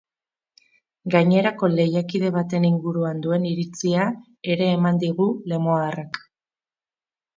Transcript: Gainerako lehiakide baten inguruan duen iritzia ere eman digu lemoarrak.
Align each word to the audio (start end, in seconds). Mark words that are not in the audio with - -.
Gainerako 1.15 1.67
lehiakide 1.73 2.31
baten 2.37 2.65
inguruan 2.69 3.21
duen 3.27 3.45
iritzia 3.51 4.07
ere 4.55 4.71
eman 4.79 4.99
digu 5.05 5.29
lemoarrak. 5.53 6.19